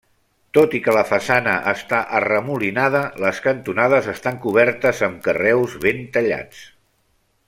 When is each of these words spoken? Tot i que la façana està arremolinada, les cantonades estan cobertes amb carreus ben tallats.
Tot 0.57 0.71
i 0.77 0.79
que 0.85 0.93
la 0.95 1.03
façana 1.09 1.57
està 1.71 1.99
arremolinada, 2.19 3.01
les 3.25 3.43
cantonades 3.49 4.11
estan 4.17 4.41
cobertes 4.47 5.03
amb 5.09 5.21
carreus 5.29 5.77
ben 5.85 6.03
tallats. 6.17 6.65